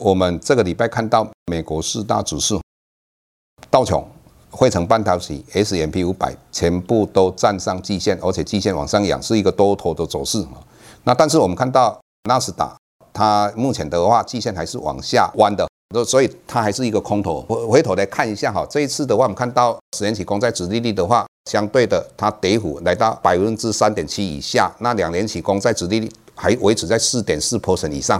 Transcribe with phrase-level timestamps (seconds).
[0.00, 2.58] 我们这个礼拜看到美国四大指数，
[3.70, 4.02] 道琼、
[4.52, 10.42] 费城半导体、S M P 五百全部都站上季线，而且季线往上扬，是一个多头的走势。
[11.04, 12.74] 那但是我们看到纳斯达，
[13.12, 15.68] 它目前的话季线还是往下弯的，
[16.06, 17.42] 所以它还是一个空头。
[17.42, 28.18] 回回头来看一下哈，这一次的话，我们看到十年期公债殖利率的话，相对的它跌幅来到百分之三点七以下，那两年期公债殖利率还维持在四点四 percent 以上。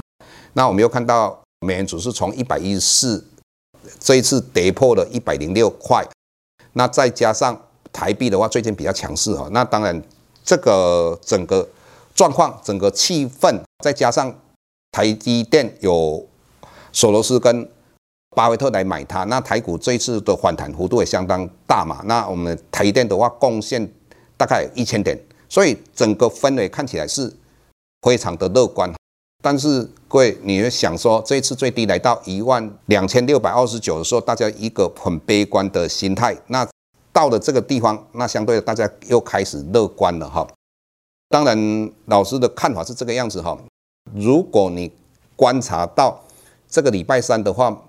[0.52, 1.39] 那我们又看到。
[1.61, 3.25] 美元指数从一百一十四，
[3.98, 6.03] 这一次跌破了一百零六块，
[6.72, 10.03] 那再加上台币的话，最近比较强势哈，那当然
[10.42, 11.69] 这个整个
[12.14, 14.34] 状况、整个气氛，再加上
[14.91, 16.27] 台积电有
[16.92, 17.70] 索罗斯跟
[18.34, 23.86] 巴菲特来买它，那台股这一次的反弹幅度也相当大嘛，那我们台积电的话贡献
[24.38, 27.31] 大概一千点，所以整个氛围看起来是
[28.00, 28.91] 非常的乐观。
[29.42, 36.36] 但是各位，你会想说，这一次最低来到一万两千六百二十九的时候，大家一个很悲观的心态。
[36.48, 36.68] 那
[37.12, 40.46] 到了这个地方，那相对的大家又开始乐观了哈。
[41.28, 43.56] 当然，老师的看法是这个样子哈。
[44.14, 44.92] 如果你
[45.36, 46.22] 观察到
[46.68, 47.84] 这个礼拜三的话，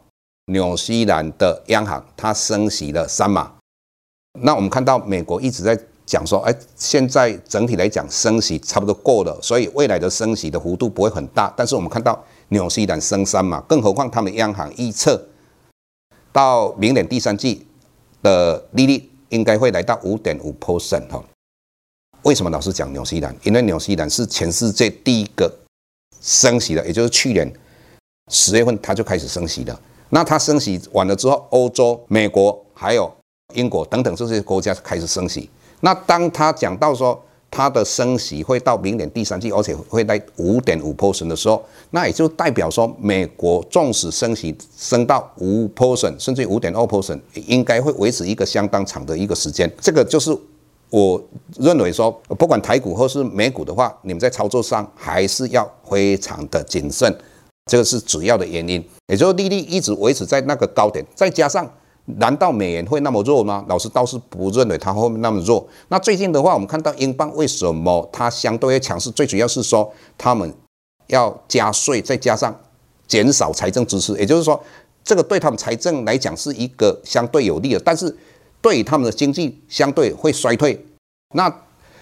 [0.46, 3.54] 纽西兰的央行它升息了三码，
[4.40, 5.78] 那我们看到美国一直在。
[6.12, 11.54] 讲说，哎，现在整体来讲升息差不多够了，所以未来的升息的幅度不会很大。
[11.56, 15.26] 但是我们看到纽西兰升三嘛，更何况他们央行预测
[16.34, 17.66] 到明年第三季
[18.22, 21.24] 的利率应该会来到五点五 percent 哈。
[22.24, 23.34] 为什么老是讲纽西兰？
[23.44, 25.50] 因为纽西兰是全世界第一个
[26.20, 27.50] 升息的，也就是去年
[28.30, 29.80] 十月份它就开始升息了。
[30.10, 33.10] 那它升息完了之后，欧洲、美国还有
[33.54, 35.50] 英国等等这些国家开始升息。
[35.82, 49.70] 那当他讲到说他的升息会到明年第三季，而且会在五点五 percent 的时候，那也就代表说美国纵使升息升到五 percent，甚至五点二 percent，应该会维持一个相当长的一个时间。
[49.82, 50.34] 这个就是
[50.90, 51.22] 我
[51.58, 57.14] 认为说，不管台股或是美股的话，你们在操作上还是要非常的谨慎，
[57.66, 58.82] 这个是主要的原因。
[59.08, 61.70] 也就是利率一直维持在那个高点，再加上。
[62.18, 63.64] 难道美元会那么弱吗？
[63.68, 65.68] 老师倒是不认为它会那么弱。
[65.90, 69.12] 那最近的话，我们看到英镑为什么它相对强势？
[69.12, 70.54] 最主要是说他们
[71.08, 72.56] 要加税，再加上
[73.08, 74.62] 减少财政支持，也就是说，
[75.04, 78.16] 这个对他们财政来讲是一个相对有利的，但是
[78.62, 80.86] 对于他们的经济相对会衰退。
[81.36, 81.54] 那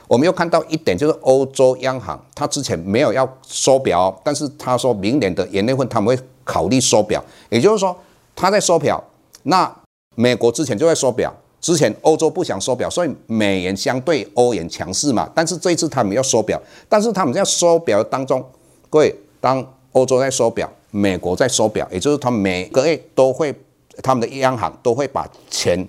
[0.08, 7.96] 我们又看到一点，就是欧洲央行它之前没有要缩表，但是他说明年的元月份他们会考虑缩表，也就是说
[8.36, 9.03] 他在缩表，
[9.44, 9.76] 那。
[10.19, 15.31] 美国之前就在缩表，之前欧洲不想缩表，所以美元相对欧元强势嘛。
[15.34, 18.46] 但是这一次他们要缩表，但是他们在缩表当中，
[18.90, 23.55] 各位，当欧洲在缩表，美国在缩表，也就是他们每个月都会，
[24.03, 25.88] 他们的央行都会把钱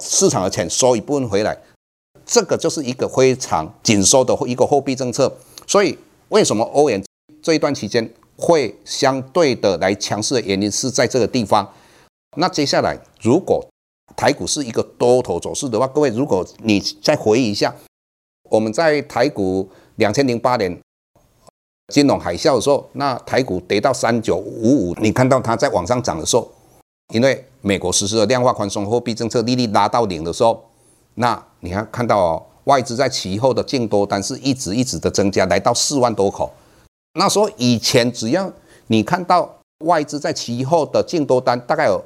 [0.00, 1.58] 市场的钱收一部分回来，
[2.24, 5.36] 这个就是一个非常紧缩的一个货币政策。
[5.66, 5.98] 所以
[6.28, 7.04] 为什么欧元
[7.42, 11.68] 这一段期间会相对的来强势的原因是在这个地方。
[12.36, 13.64] 那接下来，如果
[14.16, 17.74] 台股是一个多头走势的话，各位，如果你再回忆一下，
[18.50, 20.78] 我们在台股两千零八年
[21.92, 26.48] 金融海啸的时候，那台股跌到三九五五，你看到它在往上涨的时候，
[27.12, 30.64] 因为美国实施了量化宽松货币政策，利率拉到零的时候，
[31.14, 36.52] 那你看看到哦，外资在期后的净多单是一直一直的增加，来到四万多口。
[37.18, 38.52] 那时候以前只要
[38.86, 42.04] 你看到外资在期后的净多单，大概有。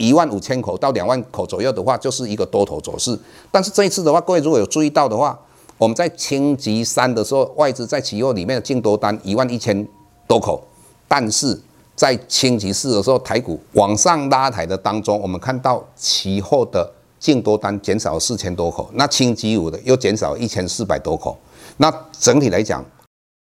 [0.00, 3.16] 一万五千口到两万口左右的话，就是一个多头走势。
[3.50, 5.38] 但是这一次的话，各位如果有注意到的话，
[5.76, 9.86] 我们在星期三的时候，外资在期货里面的净多单一万一千
[10.26, 10.62] 多口，
[11.06, 11.60] 但是
[11.94, 21.36] 在星期四的时候，台股往上拉抬的当中，我们看到期货的净多单减少了四千多口，那轻机组的又减少一千四百多口。
[21.76, 22.82] 那整体来讲，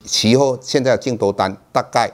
[0.05, 2.11] 期货现在的净多单大概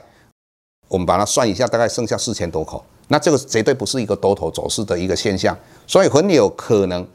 [0.88, 2.82] 我们把它算一下，大概剩下四千多口。
[3.10, 7.06] 那这个绝对不是一个多头走势的一个现象，所以很有可能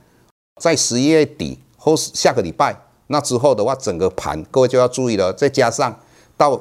[0.62, 2.75] 在十一月底或是下个礼拜
[3.07, 5.33] 那之后的话，整个盘各位就要注意了。
[5.33, 6.00] 再加上
[6.38, 6.59] 到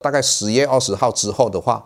[0.00, 1.84] 大概十月二十号之后的话，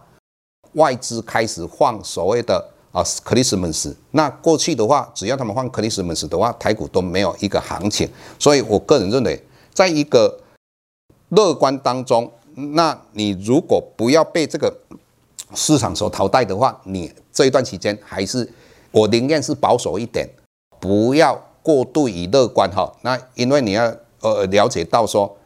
[0.73, 8.09] 外资开始放所谓的啊 Christmas，那过去的话，只要他们放 Christmas 的话，台股都没有一个行情。
[8.39, 9.45] 所以我个人认为。
[9.75, 10.39] 在一个
[11.31, 14.73] 乐观当中，那你如果不要被这个
[15.55, 18.51] 市场所淘汰的话，你这一段期间还是
[18.91, 20.29] 我宁愿是保守一点，
[20.81, 22.93] 不要过度于乐观哈。
[23.03, 25.37] 那因为你要呃了解到说，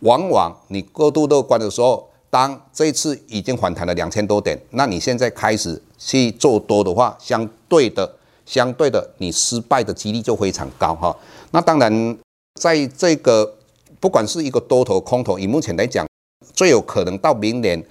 [0.00, 11.16] 往往你过度乐观的时候，当这次已经反弹了两千多点，那你现在开始去做多的话，相对的相对的，你失败的几率就非常高哈。
[11.50, 12.18] 那当然。
[12.58, 13.54] 在这个
[14.00, 16.06] 不管是一个多头空头，以目前来讲，
[16.54, 17.84] 最有可能到明年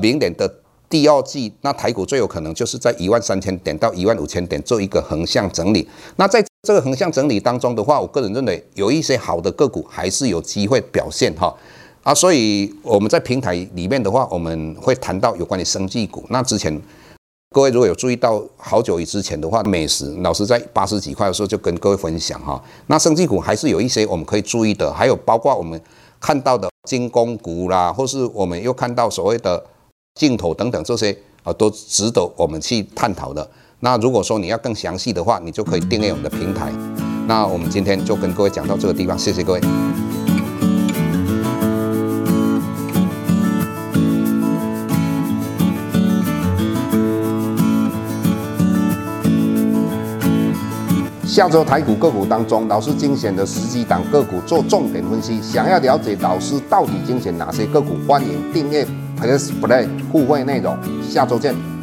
[0.00, 0.52] 明年的
[0.88, 5.88] 第二季，那台股最有可能就是在一万三千点到一万五千点做一个横向整理。
[6.16, 11.54] 那在这个横向整理当中的话，我个人认为有一些好的个股还是有机会表现哈
[12.02, 16.24] 啊，所以我们在平台里面的话，我们会谈到有关于生技股。
[16.30, 16.80] 那之前。
[17.54, 25.80] 各位如果有注意到好久以之前的话，美食老师在八十几块的时候就跟各位分享哈，那生技股还是有一些我们可以注意的，还有包括我们
[26.20, 29.64] 看到的军工股啦，或是我们又看到所谓的
[30.16, 33.48] 镜头等等这些啊，都值得我们去探讨的。
[33.80, 36.72] 那如果说你要更详细的话，你就可以订阅我们的平台。
[37.28, 39.60] 那我们今天就跟各位讲到这个地方，谢谢各位。
[51.26, 55.38] 下周台股个股当中，老师精选的十几档个股做重点分析。
[55.42, 58.86] 想要了解老师到底精选哪些个股，欢迎订阅
[59.18, 60.78] Plus Play 互惠内容。
[61.02, 61.75] 下周见。